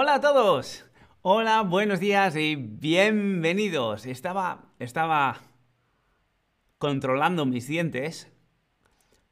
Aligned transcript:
Hola 0.00 0.14
a 0.14 0.20
todos. 0.20 0.84
Hola, 1.22 1.62
buenos 1.62 1.98
días 1.98 2.36
y 2.36 2.54
bienvenidos. 2.54 4.06
Estaba, 4.06 4.66
estaba 4.78 5.40
controlando 6.78 7.46
mis 7.46 7.66
dientes 7.66 8.30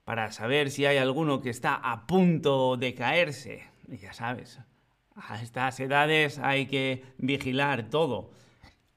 para 0.02 0.32
saber 0.32 0.72
si 0.72 0.84
hay 0.84 0.96
alguno 0.96 1.40
que 1.40 1.50
está 1.50 1.76
a 1.76 2.08
punto 2.08 2.76
de 2.76 2.96
caerse. 2.96 3.62
Y 3.86 3.98
ya 3.98 4.12
sabes, 4.12 4.58
a 5.14 5.40
estas 5.40 5.78
edades 5.78 6.40
hay 6.40 6.66
que 6.66 7.04
vigilar 7.16 7.88
todo. 7.88 8.32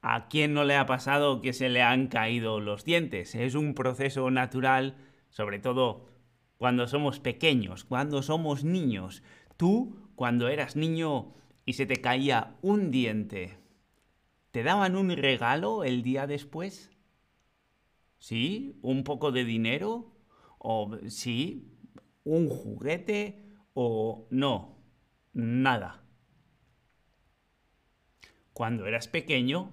¿A 0.02 0.28
quién 0.28 0.56
no 0.56 0.64
le 0.64 0.76
ha 0.76 0.88
pasado 0.88 1.40
que 1.40 1.54
se 1.54 1.70
le 1.70 1.84
han 1.84 2.08
caído 2.08 2.60
los 2.60 2.84
dientes? 2.84 3.36
Es 3.36 3.54
un 3.54 3.76
proceso 3.76 4.32
natural, 4.32 4.96
sobre 5.30 5.60
todo 5.60 6.08
cuando 6.58 6.88
somos 6.88 7.20
pequeños, 7.20 7.84
cuando 7.84 8.24
somos 8.24 8.64
niños. 8.64 9.22
Tú, 9.56 10.10
cuando 10.16 10.48
eras 10.48 10.76
niño 10.76 11.36
y 11.66 11.74
se 11.74 11.86
te 11.86 11.98
caía 11.98 12.58
un 12.62 12.92
diente, 12.92 13.58
¿te 14.52 14.64
daban 14.64 14.96
un 14.96 15.10
regalo 15.16 15.84
el 15.84 16.04
día 16.04 16.28
después? 16.28 16.92
¿Sí? 18.18 18.80
¿Un 18.82 19.04
poco 19.04 19.32
de 19.32 19.46
dinero? 19.46 20.16
¿O 20.58 20.92
sí? 21.08 21.78
¿Un 22.24 22.50
juguete? 22.50 23.46
¿O 23.74 24.28
no? 24.30 24.78
Nada. 25.34 26.04
Cuando 28.54 28.88
eras 28.88 29.08
pequeño, 29.08 29.72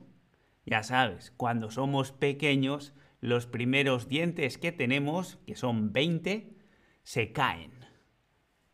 ya 0.64 0.82
sabes, 0.82 1.32
cuando 1.36 1.70
somos 1.70 2.12
pequeños, 2.12 2.92
los 3.20 3.46
primeros 3.46 4.08
dientes 4.08 4.58
que 4.58 4.72
tenemos, 4.72 5.38
que 5.46 5.56
son 5.56 5.92
20, 5.92 6.56
se 7.02 7.32
caen. 7.32 7.72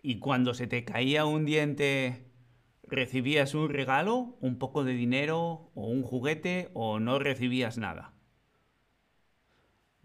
Y 0.03 0.19
cuando 0.19 0.53
se 0.53 0.67
te 0.67 0.85
caía 0.85 1.25
un 1.25 1.45
diente, 1.45 2.32
¿recibías 2.93 3.55
un 3.55 3.71
regalo, 3.71 4.37
un 4.41 4.59
poco 4.59 4.85
de 4.85 4.93
dinero 4.93 5.71
o 5.75 5.87
un 5.87 6.03
juguete 6.03 6.69
o 6.75 7.01
no 7.01 7.19
recibías 7.19 7.79
nada? 7.79 8.13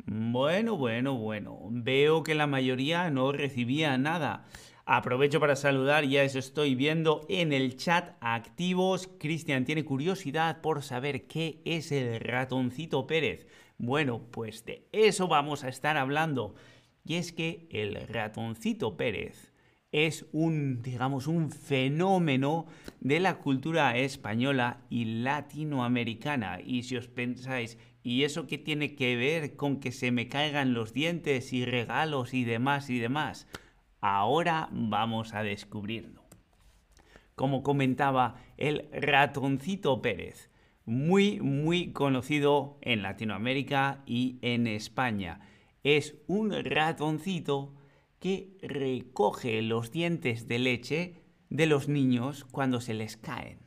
Bueno, 0.05 0.77
bueno, 0.77 1.15
bueno. 1.15 1.59
Veo 1.69 2.23
que 2.23 2.33
la 2.33 2.47
mayoría 2.47 3.09
no 3.09 3.33
recibía 3.33 3.97
nada. 3.97 4.45
Aprovecho 4.85 5.41
para 5.41 5.57
saludar, 5.57 6.05
ya 6.05 6.23
eso 6.23 6.39
estoy 6.39 6.75
viendo 6.75 7.25
en 7.27 7.51
el 7.51 7.75
chat 7.75 8.15
activos. 8.21 9.09
Cristian 9.19 9.65
tiene 9.65 9.83
curiosidad 9.83 10.61
por 10.61 10.81
saber 10.81 11.27
qué 11.27 11.61
es 11.65 11.91
el 11.91 12.21
ratoncito 12.21 13.05
Pérez. 13.05 13.47
Bueno, 13.77 14.21
pues 14.31 14.63
de 14.65 14.87
eso 14.93 15.27
vamos 15.27 15.65
a 15.65 15.67
estar 15.67 15.97
hablando. 15.97 16.55
Y 17.03 17.15
es 17.15 17.33
que 17.33 17.67
el 17.69 18.07
ratoncito 18.07 18.95
Pérez 18.95 19.51
es 20.05 20.27
un, 20.31 20.83
digamos, 20.83 21.25
un 21.25 21.49
fenómeno 21.49 22.67
de 22.99 23.19
la 23.19 23.39
cultura 23.39 23.97
española 23.97 24.81
y 24.89 25.05
latinoamericana. 25.05 26.59
Y 26.63 26.83
si 26.83 26.97
os 26.97 27.07
pensáis, 27.07 27.79
¿y 28.03 28.23
eso 28.23 28.45
qué 28.45 28.59
tiene 28.59 28.95
que 28.95 29.15
ver 29.15 29.55
con 29.55 29.79
que 29.79 29.91
se 29.91 30.11
me 30.11 30.27
caigan 30.27 30.73
los 30.73 30.93
dientes 30.93 31.51
y 31.51 31.65
regalos 31.65 32.35
y 32.35 32.43
demás 32.43 32.91
y 32.91 32.99
demás? 32.99 33.47
Ahora 33.99 34.69
vamos 34.71 35.33
a 35.33 35.41
descubrirlo. 35.41 36.23
Como 37.33 37.63
comentaba 37.63 38.35
el 38.57 38.89
ratoncito 38.91 40.01
Pérez, 40.01 40.51
muy 40.85 41.39
muy 41.39 41.91
conocido 41.91 42.77
en 42.81 43.01
Latinoamérica 43.01 44.03
y 44.05 44.37
en 44.41 44.67
España. 44.67 45.41
Es 45.83 46.15
un 46.27 46.51
ratoncito 46.51 47.76
que 48.19 48.57
recoge 48.61 49.61
los 49.61 49.91
dientes 49.91 50.47
de 50.47 50.59
leche 50.59 51.23
de 51.49 51.65
los 51.65 51.87
niños 51.87 52.45
cuando 52.45 52.81
se 52.81 52.93
les 52.93 53.17
caen. 53.17 53.59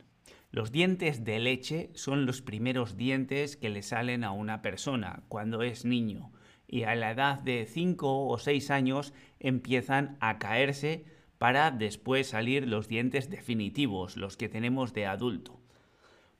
Los 0.50 0.72
dientes 0.72 1.24
de 1.24 1.38
leche 1.38 1.90
son 1.94 2.26
los 2.26 2.42
primeros 2.42 2.96
dientes 2.96 3.56
que 3.56 3.70
le 3.70 3.82
salen 3.82 4.24
a 4.24 4.32
una 4.32 4.62
persona 4.62 5.22
cuando 5.28 5.62
es 5.62 5.84
niño 5.84 6.32
y 6.66 6.84
a 6.84 6.94
la 6.94 7.10
edad 7.10 7.40
de 7.40 7.66
5 7.66 8.26
o 8.26 8.38
6 8.38 8.70
años 8.70 9.12
empiezan 9.38 10.16
a 10.20 10.38
caerse 10.38 11.04
para 11.38 11.70
después 11.70 12.28
salir 12.28 12.66
los 12.68 12.86
dientes 12.86 13.30
definitivos, 13.30 14.16
los 14.16 14.36
que 14.36 14.48
tenemos 14.48 14.92
de 14.92 15.06
adulto. 15.06 15.60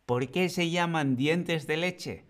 ¿Por 0.07 0.31
qué 0.31 0.49
se 0.49 0.71
llaman 0.71 1.17
dientes 1.17 1.67
de 1.67 1.77
leche? 1.77 2.25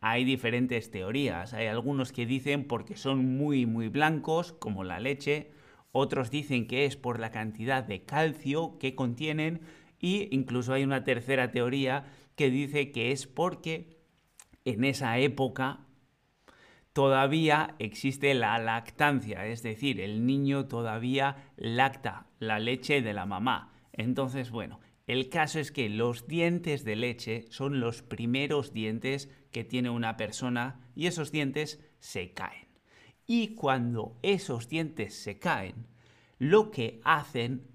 Hay 0.00 0.24
diferentes 0.24 0.90
teorías. 0.90 1.54
Hay 1.54 1.66
algunos 1.66 2.12
que 2.12 2.26
dicen 2.26 2.66
porque 2.66 2.96
son 2.96 3.36
muy 3.36 3.66
muy 3.66 3.88
blancos, 3.88 4.52
como 4.52 4.84
la 4.84 5.00
leche. 5.00 5.52
Otros 5.92 6.30
dicen 6.30 6.66
que 6.66 6.86
es 6.86 6.96
por 6.96 7.20
la 7.20 7.30
cantidad 7.30 7.84
de 7.84 8.04
calcio 8.04 8.78
que 8.78 8.94
contienen. 8.94 9.60
Y 9.98 10.28
incluso 10.34 10.72
hay 10.72 10.84
una 10.84 11.04
tercera 11.04 11.50
teoría 11.50 12.04
que 12.36 12.50
dice 12.50 12.92
que 12.92 13.12
es 13.12 13.26
porque 13.26 13.98
en 14.64 14.84
esa 14.84 15.18
época 15.18 15.86
todavía 16.92 17.74
existe 17.78 18.34
la 18.34 18.58
lactancia, 18.58 19.46
es 19.46 19.62
decir, 19.62 20.00
el 20.00 20.26
niño 20.26 20.66
todavía 20.66 21.50
lacta 21.56 22.28
la 22.38 22.58
leche 22.58 23.02
de 23.02 23.12
la 23.12 23.26
mamá. 23.26 23.72
Entonces, 23.92 24.50
bueno, 24.50 24.80
el 25.06 25.28
caso 25.28 25.58
es 25.58 25.70
que 25.70 25.88
los 25.88 26.26
dientes 26.28 26.84
de 26.84 26.96
leche 26.96 27.46
son 27.50 27.80
los 27.80 28.02
primeros 28.02 28.72
dientes 28.72 29.28
que 29.54 29.62
tiene 29.62 29.88
una 29.88 30.16
persona 30.16 30.80
y 30.96 31.06
esos 31.06 31.30
dientes 31.30 31.80
se 32.00 32.34
caen. 32.34 32.66
Y 33.24 33.54
cuando 33.54 34.18
esos 34.22 34.68
dientes 34.68 35.14
se 35.14 35.38
caen, 35.38 35.86
lo 36.38 36.72
que 36.72 37.00
hacen 37.04 37.68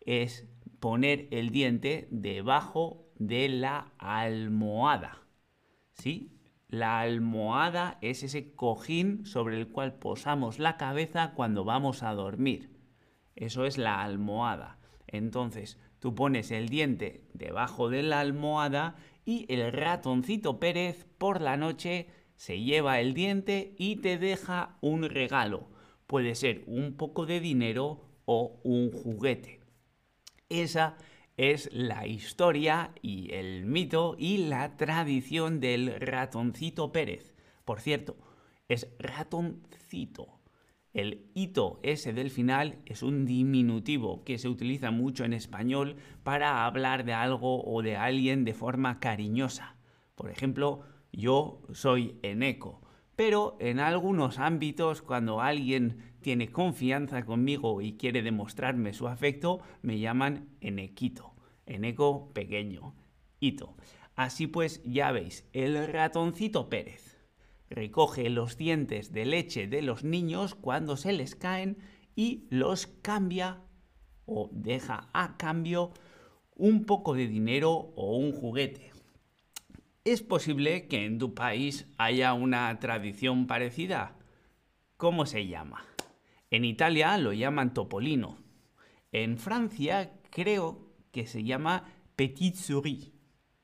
es 0.00 0.46
poner 0.78 1.26
el 1.32 1.50
diente 1.50 2.06
debajo 2.12 3.10
de 3.16 3.48
la 3.48 3.92
almohada. 3.98 5.26
¿Sí? 5.94 6.32
La 6.68 7.00
almohada 7.00 7.98
es 8.02 8.22
ese 8.22 8.54
cojín 8.54 9.26
sobre 9.26 9.58
el 9.58 9.68
cual 9.68 9.94
posamos 9.94 10.60
la 10.60 10.76
cabeza 10.76 11.32
cuando 11.34 11.64
vamos 11.64 12.04
a 12.04 12.12
dormir. 12.12 12.70
Eso 13.34 13.66
es 13.66 13.78
la 13.78 14.00
almohada. 14.00 14.78
Entonces, 15.08 15.76
tú 15.98 16.14
pones 16.14 16.52
el 16.52 16.68
diente 16.68 17.24
debajo 17.34 17.90
de 17.90 18.04
la 18.04 18.20
almohada 18.20 18.94
y 19.26 19.44
el 19.52 19.72
ratoncito 19.72 20.58
Pérez 20.58 21.04
por 21.18 21.42
la 21.42 21.58
noche 21.58 22.06
se 22.36 22.60
lleva 22.60 23.00
el 23.00 23.12
diente 23.12 23.74
y 23.76 23.96
te 23.96 24.16
deja 24.16 24.78
un 24.80 25.02
regalo. 25.02 25.68
Puede 26.06 26.34
ser 26.36 26.62
un 26.66 26.96
poco 26.96 27.26
de 27.26 27.40
dinero 27.40 28.00
o 28.24 28.60
un 28.62 28.92
juguete. 28.92 29.60
Esa 30.48 30.96
es 31.36 31.68
la 31.72 32.06
historia 32.06 32.92
y 33.02 33.32
el 33.34 33.66
mito 33.66 34.14
y 34.16 34.38
la 34.38 34.76
tradición 34.76 35.60
del 35.60 36.00
ratoncito 36.00 36.92
Pérez. 36.92 37.34
Por 37.64 37.80
cierto, 37.80 38.16
es 38.68 38.88
ratoncito. 38.98 40.35
El 40.96 41.26
hito 41.34 41.78
ese 41.82 42.14
del 42.14 42.30
final 42.30 42.78
es 42.86 43.02
un 43.02 43.26
diminutivo 43.26 44.24
que 44.24 44.38
se 44.38 44.48
utiliza 44.48 44.90
mucho 44.90 45.26
en 45.26 45.34
español 45.34 45.96
para 46.22 46.64
hablar 46.64 47.04
de 47.04 47.12
algo 47.12 47.62
o 47.66 47.82
de 47.82 47.98
alguien 47.98 48.46
de 48.46 48.54
forma 48.54 48.98
cariñosa. 48.98 49.76
Por 50.14 50.30
ejemplo, 50.30 50.84
yo 51.12 51.60
soy 51.74 52.18
eneco. 52.22 52.80
Pero 53.14 53.58
en 53.60 53.78
algunos 53.78 54.38
ámbitos, 54.38 55.02
cuando 55.02 55.42
alguien 55.42 55.98
tiene 56.22 56.50
confianza 56.50 57.26
conmigo 57.26 57.82
y 57.82 57.98
quiere 57.98 58.22
demostrarme 58.22 58.94
su 58.94 59.06
afecto, 59.06 59.60
me 59.82 59.98
llaman 59.98 60.48
enequito, 60.62 61.34
eneco 61.66 62.30
pequeño, 62.32 62.94
hito. 63.38 63.76
Así 64.14 64.46
pues, 64.46 64.82
ya 64.82 65.12
veis, 65.12 65.46
el 65.52 65.88
ratoncito 65.88 66.70
Pérez 66.70 67.15
recoge 67.70 68.30
los 68.30 68.56
dientes 68.56 69.12
de 69.12 69.24
leche 69.24 69.66
de 69.66 69.82
los 69.82 70.04
niños 70.04 70.54
cuando 70.54 70.96
se 70.96 71.12
les 71.12 71.34
caen 71.34 71.78
y 72.14 72.46
los 72.50 72.86
cambia 72.86 73.62
o 74.24 74.50
deja 74.52 75.08
a 75.12 75.36
cambio 75.36 75.92
un 76.54 76.84
poco 76.84 77.14
de 77.14 77.26
dinero 77.28 77.72
o 77.72 78.16
un 78.16 78.32
juguete. 78.32 78.92
¿Es 80.04 80.22
posible 80.22 80.86
que 80.86 81.04
en 81.04 81.18
tu 81.18 81.34
país 81.34 81.92
haya 81.98 82.32
una 82.32 82.78
tradición 82.78 83.46
parecida? 83.46 84.16
¿Cómo 84.96 85.26
se 85.26 85.46
llama? 85.46 85.84
En 86.50 86.64
Italia 86.64 87.18
lo 87.18 87.32
llaman 87.32 87.74
topolino. 87.74 88.38
En 89.12 89.36
Francia 89.36 90.12
creo 90.30 90.94
que 91.10 91.26
se 91.26 91.42
llama 91.42 91.84
petit 92.14 92.54
souris. 92.54 93.12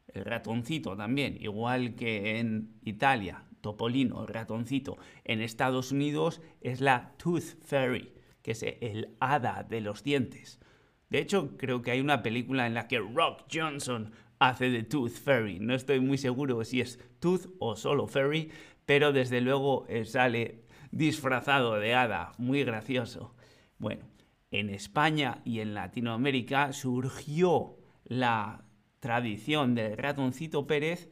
El 0.08 0.24
ratoncito 0.24 0.96
también, 0.96 1.38
igual 1.40 1.94
que 1.94 2.38
en 2.38 2.78
Italia, 2.82 3.44
topolino, 3.62 4.20
el 4.20 4.28
ratoncito. 4.28 4.98
En 5.24 5.40
Estados 5.40 5.92
Unidos 5.92 6.42
es 6.60 6.82
la 6.82 7.14
tooth 7.16 7.64
fairy, 7.64 8.12
que 8.42 8.50
es 8.50 8.62
el 8.62 9.16
hada 9.20 9.66
de 9.68 9.80
los 9.80 10.02
dientes. 10.02 10.60
De 11.08 11.18
hecho, 11.18 11.56
creo 11.56 11.82
que 11.82 11.90
hay 11.90 12.00
una 12.00 12.22
película 12.22 12.66
en 12.66 12.74
la 12.74 12.88
que 12.88 12.98
Rock 12.98 13.44
Johnson 13.52 14.12
hace 14.38 14.70
de 14.70 14.82
Tooth 14.82 15.12
Fairy. 15.12 15.60
No 15.60 15.74
estoy 15.74 16.00
muy 16.00 16.18
seguro 16.18 16.64
si 16.64 16.80
es 16.80 16.98
Tooth 17.20 17.48
o 17.58 17.76
solo 17.76 18.06
Fairy, 18.06 18.50
pero 18.86 19.12
desde 19.12 19.40
luego 19.40 19.86
eh, 19.88 20.04
sale 20.04 20.64
disfrazado 20.90 21.78
de 21.78 21.94
hada, 21.94 22.32
muy 22.38 22.64
gracioso. 22.64 23.34
Bueno, 23.78 24.04
en 24.50 24.70
España 24.70 25.42
y 25.44 25.60
en 25.60 25.74
Latinoamérica 25.74 26.72
surgió 26.72 27.76
la 28.04 28.64
tradición 29.00 29.74
del 29.74 29.96
ratoncito 29.96 30.66
Pérez 30.66 31.10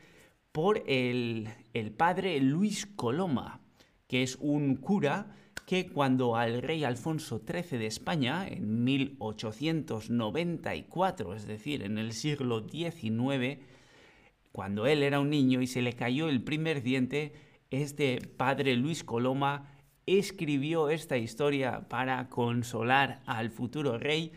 por 0.53 0.83
el, 0.87 1.51
el 1.75 1.93
padre 1.93 2.41
Luis 2.41 2.87
Coloma, 2.87 3.61
que 4.07 4.23
es 4.23 4.39
un 4.41 4.77
cura 4.77 5.37
que 5.67 5.87
cuando 5.87 6.35
al 6.35 6.63
rey 6.63 6.83
Alfonso 6.83 7.43
XIII 7.47 7.79
de 7.79 7.87
España, 7.87 8.49
en 8.49 8.83
1894, 8.83 11.35
es 11.35 11.47
decir, 11.47 11.85
en 11.85 11.97
el 11.97 12.13
siglo 12.13 12.67
XIX, 12.69 13.61
cuando 14.51 14.89
él 14.89 15.05
era 15.05 15.21
un 15.21 15.31
niño 15.31 15.63
y 15.63 15.69
se 15.69 15.81
le 15.81 15.93
cayó 15.93 16.29
el 16.29 16.43
primer 16.43 16.83
diente, 16.83 17.35
este 17.71 18.21
padre 18.21 18.75
Luis 18.75 19.05
Coloma 19.05 19.77
escribió 20.07 20.91
esta 20.91 21.19
historia 21.19 21.89
para 21.89 22.29
consolar 22.29 23.23
al 23.27 23.51
futuro 23.51 23.97
rey 23.97 24.33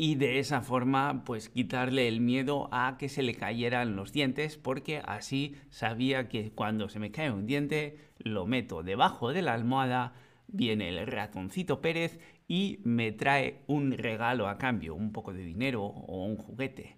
y 0.00 0.14
de 0.14 0.38
esa 0.38 0.62
forma 0.62 1.24
pues 1.26 1.48
quitarle 1.50 2.06
el 2.06 2.20
miedo 2.20 2.68
a 2.70 2.96
que 2.98 3.08
se 3.08 3.22
le 3.22 3.34
cayeran 3.34 3.96
los 3.96 4.12
dientes 4.12 4.56
porque 4.56 5.02
así 5.04 5.56
sabía 5.70 6.28
que 6.28 6.52
cuando 6.52 6.88
se 6.88 7.00
me 7.00 7.10
cae 7.10 7.32
un 7.32 7.46
diente 7.46 7.98
lo 8.18 8.46
meto 8.46 8.84
debajo 8.84 9.32
de 9.32 9.42
la 9.42 9.54
almohada 9.54 10.14
viene 10.46 10.88
el 10.88 11.04
ratoncito 11.06 11.80
Pérez 11.80 12.20
y 12.46 12.78
me 12.84 13.12
trae 13.12 13.62
un 13.66 13.92
regalo 13.92 14.48
a 14.48 14.56
cambio, 14.56 14.94
un 14.94 15.12
poco 15.12 15.32
de 15.32 15.44
dinero 15.44 15.84
o 15.84 16.24
un 16.24 16.36
juguete. 16.36 16.96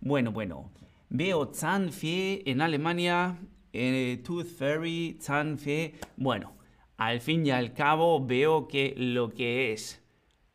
Bueno, 0.00 0.30
bueno, 0.30 0.70
veo 1.08 1.52
Zahnfee 1.52 2.42
en 2.46 2.60
Alemania, 2.60 3.38
eh, 3.72 4.20
Tooth 4.24 4.46
Fairy, 4.46 5.18
Zahnfee. 5.20 5.94
Bueno, 6.16 6.52
al 6.96 7.20
fin 7.20 7.46
y 7.46 7.50
al 7.50 7.72
cabo 7.72 8.24
veo 8.24 8.68
que 8.68 8.94
lo 8.96 9.30
que 9.30 9.72
es 9.72 10.01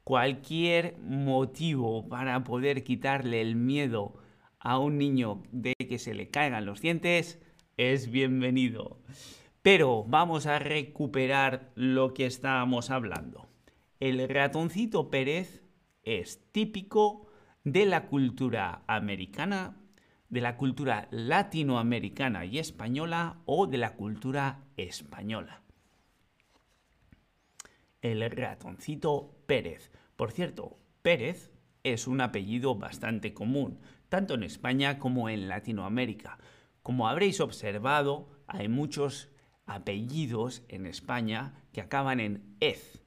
cualquier 0.08 0.98
motivo 1.00 2.08
para 2.08 2.46
poder 2.46 2.86
quitarle 2.86 3.42
el 3.42 3.58
miedo 3.58 4.14
a 4.58 4.80
un 4.80 4.98
niño 4.98 5.44
de 5.52 5.74
que 5.76 6.00
se 6.00 6.14
le 6.14 6.30
caigan 6.30 6.66
los 6.66 6.80
dientes 6.80 7.42
es 7.76 8.10
bienvenido. 8.10 9.02
Pero 9.62 10.06
vamos 10.06 10.46
a 10.46 10.60
recuperar 10.60 11.74
lo 11.76 12.14
que 12.14 12.26
estábamos 12.26 12.90
hablando. 12.90 13.50
El 14.00 14.30
ratoncito 14.30 15.10
Pérez 15.10 15.62
es 16.04 16.42
típico 16.54 17.28
de 17.66 17.86
la 17.86 18.08
cultura 18.08 18.84
americana, 18.88 19.76
de 20.30 20.40
la 20.40 20.56
cultura 20.56 21.10
latinoamericana 21.12 22.46
y 22.46 22.60
española 22.60 23.42
o 23.44 23.68
de 23.68 23.78
la 23.78 23.96
cultura 23.96 24.64
española. 24.78 25.67
El 28.12 28.32
ratoncito 28.32 29.36
Pérez. 29.48 29.92
Por 30.16 30.32
cierto, 30.32 30.78
Pérez 31.02 31.52
es 31.84 32.08
un 32.08 32.22
apellido 32.22 32.74
bastante 32.76 33.34
común, 33.34 33.82
tanto 34.08 34.36
en 34.36 34.44
España 34.44 34.98
como 34.98 35.28
en 35.28 35.50
Latinoamérica. 35.50 36.38
Como 36.84 37.10
habréis 37.10 37.42
observado, 37.42 38.30
hay 38.48 38.70
muchos 38.70 39.30
apellidos 39.66 40.64
en 40.70 40.86
España 40.86 41.66
que 41.74 41.82
acaban 41.82 42.22
en 42.22 42.56
ez. 42.62 43.04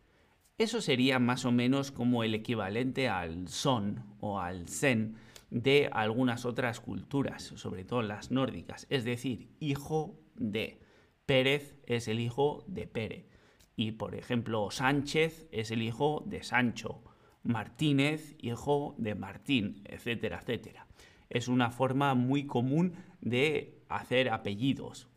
Eso 0.59 0.83
sería 0.83 1.19
más 1.19 1.47
o 1.47 1.51
menos 1.51 1.93
como 1.93 2.23
el 2.23 2.35
equivalente 2.35 3.09
al 3.09 3.49
son 3.49 4.05
o 4.21 4.39
al 4.39 4.69
sen 4.69 5.17
de 5.49 5.89
algunas 5.93 6.45
otras 6.45 6.79
culturas, 6.79 7.43
sobre 7.43 7.85
todo 7.85 8.03
las 8.03 8.31
nórdicas, 8.31 8.87
es 8.91 9.05
decir, 9.05 9.49
hijo 9.61 10.21
de. 10.35 10.79
Pérez 11.25 11.77
es 11.87 12.07
el 12.07 12.21
hijo 12.21 12.65
de 12.67 12.87
Pere. 12.87 13.40
Y 13.81 13.93
por 13.93 14.15
ejemplo, 14.15 14.71
Sánchez 14.71 15.49
es 15.53 15.71
el 15.71 15.81
hijo 15.81 16.23
de 16.27 16.43
Sancho, 16.43 17.03
Martínez, 17.43 18.37
hijo 18.39 18.95
de 18.99 19.15
Martín, 19.15 19.83
etcétera, 19.89 20.41
etcétera. 20.43 20.87
Es 21.31 21.49
una 21.49 21.71
forma 21.71 22.15
muy 22.15 22.47
común 22.47 22.93
de 23.23 23.81
hacer 23.89 24.29
apellidos 24.29 25.09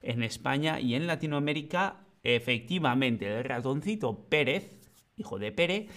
en 0.00 0.22
España 0.22 0.80
y 0.80 0.94
en 0.94 1.06
Latinoamérica, 1.06 2.06
efectivamente, 2.22 3.26
el 3.26 3.44
ratoncito 3.44 4.26
Pérez, 4.30 4.90
hijo 5.18 5.38
de 5.38 5.52
Pere, 5.52 5.88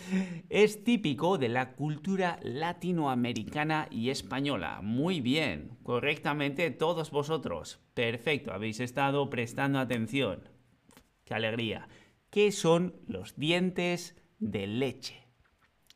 es 0.49 0.83
típico 0.83 1.37
de 1.37 1.47
la 1.47 1.75
cultura 1.75 2.41
latinoamericana 2.43 3.87
y 3.89 4.09
española. 4.09 4.81
Muy 4.83 5.21
bien, 5.21 5.77
correctamente 5.83 6.71
todos 6.71 7.09
vosotros. 7.09 7.79
Perfecto, 7.93 8.51
habéis 8.51 8.81
estado 8.81 9.29
prestando 9.29 9.79
atención. 9.79 10.58
Qué 11.29 11.35
alegría. 11.35 11.87
¿Qué 12.31 12.51
son 12.51 12.95
los 13.07 13.37
dientes 13.37 14.17
de 14.39 14.65
leche? 14.65 15.27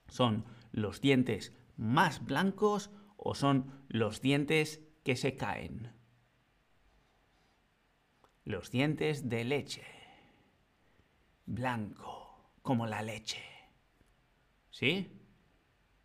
¿Son 0.07 0.45
los 0.71 1.01
dientes 1.01 1.51
más 1.75 2.23
blancos 2.23 2.91
o 3.17 3.33
son 3.33 3.83
los 3.89 4.21
dientes 4.21 4.81
que 5.03 5.15
se 5.15 5.35
caen? 5.35 5.91
los 8.45 8.71
dientes 8.71 9.29
de 9.29 9.43
leche, 9.43 9.83
blanco 11.45 12.51
como 12.61 12.85
la 12.87 13.01
leche. 13.01 13.41
¿Sí? 14.69 15.19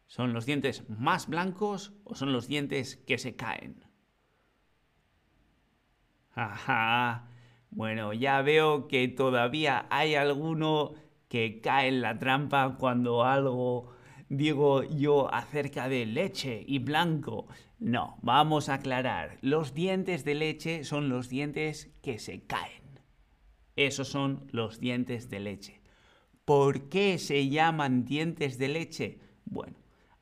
¿Son 0.07 0.33
los 0.33 0.47
dientes 0.47 0.89
más 0.89 1.27
blancos 1.27 1.93
o 2.05 2.15
son 2.15 2.33
los 2.33 2.47
dientes 2.47 2.97
que 2.97 3.19
se 3.19 3.37
caen? 3.37 3.85
Ajá. 6.35 7.29
Bueno, 7.71 8.13
ya 8.13 8.43
veo 8.43 8.89
que 8.89 9.09
todavía 9.09 9.87
hay 9.91 10.15
alguno 10.15 10.95
que 11.29 11.61
cae 11.61 11.89
en 11.89 12.01
la 12.01 12.19
trampa 12.19 12.77
cuando 12.79 13.25
algo 13.25 13.93
digo 14.29 14.83
yo 14.83 15.33
acerca 15.33 15.89
de 15.89 16.07
leche 16.07 16.65
y 16.67 16.79
blanco. 16.79 17.47
No, 17.79 18.19
vamos 18.23 18.69
a 18.69 18.75
aclarar. 18.75 19.39
Los 19.41 19.75
dientes 19.75 20.25
de 20.25 20.35
leche 20.35 20.85
son 20.85 21.09
los 21.09 21.29
dientes 21.29 21.91
que 22.03 22.19
se 22.19 22.45
caen. 22.45 23.01
Esos 23.77 24.09
son 24.09 24.49
los 24.51 24.81
dientes 24.81 25.31
de 25.31 25.41
leche. 25.41 25.81
¿Por 26.45 26.89
qué 26.89 27.19
se 27.19 27.49
llaman 27.49 28.05
dientes 28.05 28.59
de 28.59 28.69
leche? 28.69 29.19
Bueno, 29.45 29.77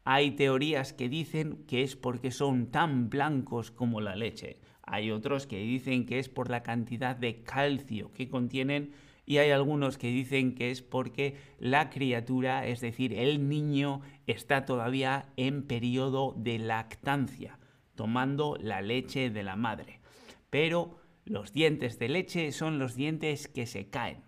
hay 0.04 0.32
teorías 0.32 0.92
que 0.92 1.08
dicen 1.08 1.64
que 1.66 1.82
es 1.82 1.96
porque 1.96 2.30
son 2.30 2.70
tan 2.70 3.08
blancos 3.08 3.70
como 3.70 4.00
la 4.00 4.16
leche. 4.16 4.60
Hay 4.86 5.10
otros 5.10 5.46
que 5.46 5.58
dicen 5.58 6.06
que 6.06 6.18
es 6.20 6.28
por 6.28 6.48
la 6.48 6.62
cantidad 6.62 7.16
de 7.16 7.42
calcio 7.42 8.12
que 8.12 8.28
contienen 8.28 8.92
y 9.26 9.38
hay 9.38 9.50
algunos 9.50 9.98
que 9.98 10.06
dicen 10.06 10.54
que 10.54 10.70
es 10.70 10.82
porque 10.82 11.36
la 11.58 11.90
criatura, 11.90 12.64
es 12.66 12.80
decir, 12.80 13.12
el 13.12 13.48
niño, 13.48 14.00
está 14.28 14.64
todavía 14.64 15.26
en 15.36 15.64
periodo 15.66 16.32
de 16.38 16.60
lactancia, 16.60 17.58
tomando 17.96 18.56
la 18.60 18.80
leche 18.80 19.30
de 19.30 19.42
la 19.42 19.56
madre. 19.56 20.00
Pero 20.48 21.00
los 21.24 21.52
dientes 21.52 21.98
de 21.98 22.08
leche 22.08 22.52
son 22.52 22.78
los 22.78 22.94
dientes 22.94 23.48
que 23.48 23.66
se 23.66 23.90
caen. 23.90 24.22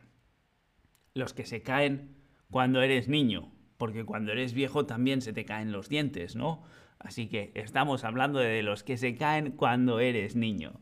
Los 1.14 1.32
que 1.32 1.46
se 1.46 1.62
caen 1.62 2.16
cuando 2.50 2.82
eres 2.82 3.06
niño, 3.06 3.52
porque 3.78 4.04
cuando 4.04 4.32
eres 4.32 4.52
viejo 4.52 4.84
también 4.84 5.22
se 5.22 5.32
te 5.32 5.44
caen 5.44 5.72
los 5.72 5.88
dientes, 5.88 6.36
¿no? 6.36 6.62
Así 6.98 7.28
que 7.28 7.52
estamos 7.54 8.04
hablando 8.04 8.40
de 8.40 8.62
los 8.62 8.82
que 8.82 8.98
se 8.98 9.16
caen 9.16 9.52
cuando 9.52 10.00
eres 10.00 10.34
niño. 10.34 10.80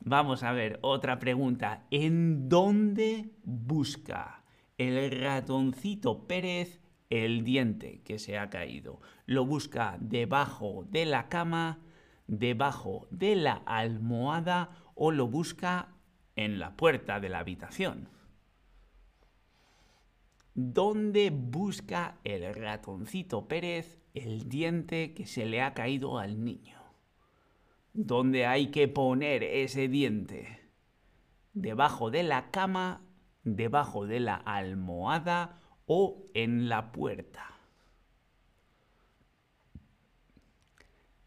Vamos 0.00 0.42
a 0.42 0.52
ver, 0.52 0.78
otra 0.82 1.18
pregunta. 1.18 1.84
¿En 1.90 2.48
dónde 2.48 3.30
busca 3.44 4.44
el 4.76 5.10
ratoncito 5.20 6.26
Pérez 6.26 6.80
el 7.10 7.44
diente 7.44 8.02
que 8.04 8.18
se 8.18 8.38
ha 8.38 8.50
caído? 8.50 9.00
¿Lo 9.24 9.46
busca 9.46 9.96
debajo 10.00 10.84
de 10.90 11.06
la 11.06 11.28
cama, 11.28 11.78
debajo 12.26 13.06
de 13.10 13.36
la 13.36 13.62
almohada 13.66 14.70
o 14.96 15.12
lo 15.12 15.28
busca 15.28 15.88
en 16.34 16.58
la 16.58 16.76
puerta 16.76 17.20
de 17.20 17.28
la 17.28 17.38
habitación? 17.38 18.08
¿Dónde 20.58 21.28
busca 21.28 22.16
el 22.24 22.54
ratoncito 22.54 23.46
Pérez 23.46 24.00
el 24.14 24.48
diente 24.48 25.12
que 25.12 25.26
se 25.26 25.44
le 25.44 25.60
ha 25.60 25.74
caído 25.74 26.18
al 26.18 26.42
niño? 26.42 26.78
¿Dónde 27.92 28.46
hay 28.46 28.68
que 28.68 28.88
poner 28.88 29.42
ese 29.42 29.88
diente? 29.88 30.62
¿Debajo 31.52 32.10
de 32.10 32.22
la 32.22 32.50
cama, 32.50 33.02
debajo 33.44 34.06
de 34.06 34.20
la 34.20 34.36
almohada 34.36 35.60
o 35.84 36.24
en 36.32 36.70
la 36.70 36.90
puerta? 36.90 37.58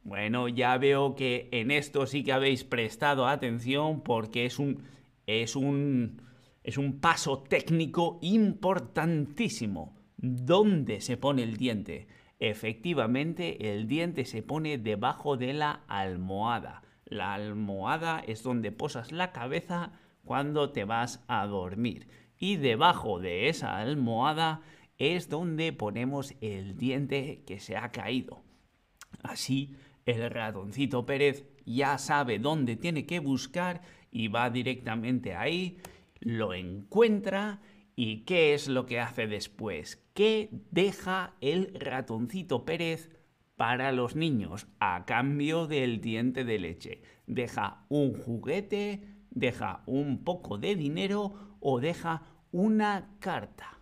Bueno, 0.01 0.47
ya 0.47 0.75
veo 0.79 1.13
que 1.13 1.49
en 1.51 1.69
esto 1.69 2.07
sí 2.07 2.23
que 2.23 2.33
habéis 2.33 2.63
prestado 2.63 3.27
atención 3.27 4.01
porque 4.01 4.45
es 4.45 4.57
un, 4.57 4.81
es 5.27 5.55
un, 5.55 6.23
es 6.69 6.77
un 6.77 6.99
paso 6.99 7.39
técnico 7.39 8.19
importantísimo. 8.21 9.95
¿Dónde 10.17 11.01
se 11.01 11.17
pone 11.17 11.41
el 11.41 11.57
diente? 11.57 12.07
Efectivamente, 12.37 13.71
el 13.71 13.87
diente 13.87 14.23
se 14.23 14.43
pone 14.43 14.77
debajo 14.77 15.35
de 15.35 15.53
la 15.53 15.83
almohada. 15.87 16.83
La 17.05 17.33
almohada 17.33 18.19
es 18.19 18.43
donde 18.43 18.71
posas 18.71 19.11
la 19.11 19.31
cabeza 19.31 19.93
cuando 20.23 20.71
te 20.71 20.83
vas 20.83 21.23
a 21.27 21.47
dormir. 21.47 22.07
Y 22.37 22.57
debajo 22.57 23.19
de 23.19 23.49
esa 23.49 23.79
almohada 23.79 24.61
es 24.99 25.27
donde 25.27 25.73
ponemos 25.73 26.35
el 26.39 26.77
diente 26.77 27.41
que 27.47 27.59
se 27.59 27.77
ha 27.77 27.89
caído. 27.89 28.43
Así, 29.23 29.75
el 30.05 30.29
ratoncito 30.29 31.03
Pérez 31.07 31.47
ya 31.65 31.97
sabe 31.97 32.37
dónde 32.37 32.75
tiene 32.75 33.07
que 33.07 33.19
buscar 33.19 33.81
y 34.11 34.27
va 34.27 34.51
directamente 34.51 35.33
ahí, 35.33 35.79
lo 36.21 36.53
encuentra 36.53 37.61
y 37.95 38.21
¿qué 38.25 38.53
es 38.53 38.67
lo 38.67 38.85
que 38.85 38.99
hace 38.99 39.27
después? 39.27 40.03
¿Qué 40.13 40.49
deja 40.71 41.35
el 41.41 41.73
ratoncito 41.79 42.65
Pérez 42.65 43.09
para 43.55 43.91
los 43.91 44.15
niños 44.15 44.67
a 44.79 45.05
cambio 45.05 45.67
del 45.67 46.01
diente 46.01 46.43
de 46.45 46.59
leche? 46.59 47.01
¿Deja 47.27 47.85
un 47.89 48.13
juguete? 48.13 49.01
¿Deja 49.31 49.83
un 49.85 50.23
poco 50.23 50.57
de 50.57 50.75
dinero? 50.75 51.57
¿O 51.59 51.79
deja 51.79 52.23
una 52.51 53.09
carta? 53.19 53.77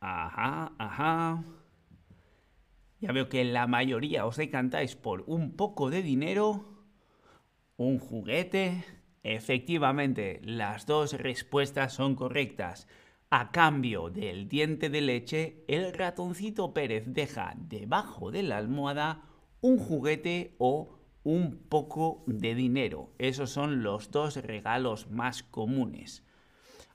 Ajá, 0.00 0.72
ajá. 0.78 1.42
Ya 3.04 3.12
veo 3.12 3.28
que 3.28 3.44
la 3.44 3.66
mayoría 3.66 4.24
os 4.24 4.36
decantáis 4.36 4.96
por 4.96 5.24
un 5.26 5.56
poco 5.56 5.90
de 5.90 6.00
dinero, 6.00 6.64
un 7.76 7.98
juguete. 7.98 8.82
Efectivamente, 9.22 10.40
las 10.42 10.86
dos 10.86 11.12
respuestas 11.12 11.92
son 11.92 12.14
correctas. 12.14 12.88
A 13.28 13.52
cambio 13.52 14.08
del 14.08 14.48
diente 14.48 14.88
de 14.88 15.02
leche, 15.02 15.66
el 15.68 15.92
ratoncito 15.92 16.72
Pérez 16.72 17.04
deja 17.08 17.52
debajo 17.58 18.30
de 18.30 18.42
la 18.42 18.56
almohada 18.56 19.28
un 19.60 19.76
juguete 19.76 20.54
o 20.56 20.98
un 21.24 21.58
poco 21.58 22.24
de 22.26 22.54
dinero. 22.54 23.12
Esos 23.18 23.50
son 23.50 23.82
los 23.82 24.12
dos 24.12 24.36
regalos 24.36 25.10
más 25.10 25.42
comunes. 25.42 26.24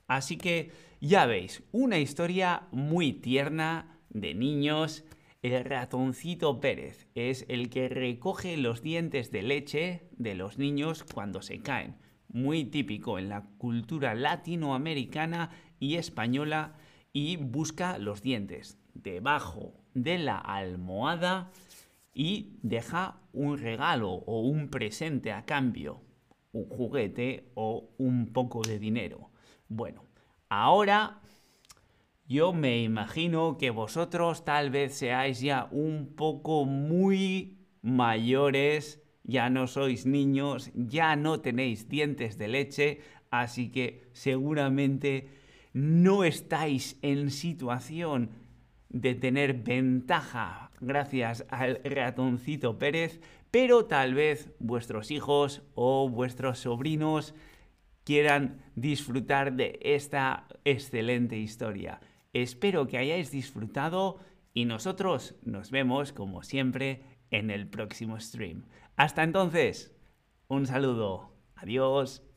Así 0.08 0.38
que 0.38 0.72
ya 1.00 1.26
veis, 1.26 1.62
una 1.70 2.00
historia 2.00 2.66
muy 2.72 3.12
tierna 3.12 4.00
de 4.08 4.34
niños. 4.34 5.04
El 5.42 5.64
ratoncito 5.64 6.60
Pérez 6.60 7.08
es 7.14 7.46
el 7.48 7.70
que 7.70 7.88
recoge 7.88 8.56
los 8.56 8.82
dientes 8.82 9.30
de 9.30 9.42
leche 9.42 10.08
de 10.12 10.34
los 10.34 10.58
niños 10.58 11.04
cuando 11.04 11.40
se 11.40 11.60
caen. 11.60 11.96
Muy 12.28 12.64
típico 12.64 13.18
en 13.18 13.28
la 13.30 13.46
cultura 13.56 14.14
latinoamericana 14.14 15.50
y 15.78 15.96
española 15.96 16.76
y 17.12 17.36
busca 17.36 17.96
los 17.98 18.22
dientes 18.22 18.78
debajo 18.92 19.72
de 19.94 20.18
la 20.18 20.36
almohada 20.36 21.50
y 22.12 22.58
deja 22.62 23.20
un 23.32 23.58
regalo 23.58 24.10
o 24.10 24.40
un 24.40 24.68
presente 24.68 25.32
a 25.32 25.46
cambio, 25.46 26.02
un 26.52 26.68
juguete 26.68 27.50
o 27.54 27.90
un 27.96 28.32
poco 28.32 28.60
de 28.60 28.78
dinero. 28.78 29.30
Bueno, 29.68 30.04
Ahora 30.52 31.20
yo 32.30 32.52
me 32.52 32.80
imagino 32.80 33.58
que 33.58 33.70
vosotros 33.70 34.44
tal 34.44 34.70
vez 34.70 34.94
seáis 34.94 35.40
ya 35.40 35.66
un 35.72 36.14
poco 36.14 36.64
muy 36.64 37.58
mayores, 37.82 39.02
ya 39.24 39.50
no 39.50 39.66
sois 39.66 40.06
niños, 40.06 40.70
ya 40.76 41.16
no 41.16 41.40
tenéis 41.40 41.88
dientes 41.88 42.38
de 42.38 42.46
leche, 42.46 43.00
así 43.32 43.72
que 43.72 44.06
seguramente 44.12 45.28
no 45.72 46.22
estáis 46.22 47.00
en 47.02 47.32
situación 47.32 48.30
de 48.90 49.16
tener 49.16 49.54
ventaja 49.54 50.70
gracias 50.80 51.44
al 51.48 51.80
ratoncito 51.82 52.78
Pérez, 52.78 53.20
pero 53.50 53.86
tal 53.86 54.14
vez 54.14 54.52
vuestros 54.60 55.10
hijos 55.10 55.62
o 55.74 56.08
vuestros 56.08 56.60
sobrinos 56.60 57.34
quieran 58.04 58.62
disfrutar 58.76 59.54
de 59.54 59.80
esta 59.82 60.46
excelente 60.64 61.36
historia. 61.36 62.00
Espero 62.32 62.86
que 62.86 62.98
hayáis 62.98 63.30
disfrutado 63.30 64.18
y 64.54 64.64
nosotros 64.64 65.36
nos 65.42 65.70
vemos 65.70 66.12
como 66.12 66.42
siempre 66.42 67.04
en 67.30 67.50
el 67.50 67.68
próximo 67.68 68.18
stream. 68.20 68.66
Hasta 68.96 69.22
entonces, 69.22 69.96
un 70.48 70.66
saludo. 70.66 71.32
Adiós. 71.56 72.29